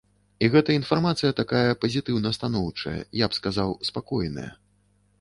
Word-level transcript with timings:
І 0.45 0.47
гэта 0.53 0.77
інфармацыя 0.79 1.35
такая 1.41 1.77
пазітыўна-станоўчая 1.85 2.97
я 3.23 3.31
б 3.31 3.43
сказаў, 3.43 3.81
спакойная. 3.93 4.51